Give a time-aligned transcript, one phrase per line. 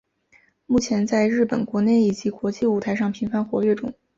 [0.65, 3.93] 目前在日本国内以及国际舞台上频繁活跃中。